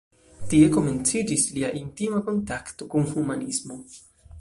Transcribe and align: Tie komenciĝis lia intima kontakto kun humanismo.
Tie 0.53 0.69
komenciĝis 0.77 1.45
lia 1.57 1.71
intima 1.83 2.25
kontakto 2.31 2.91
kun 2.95 3.09
humanismo. 3.15 3.83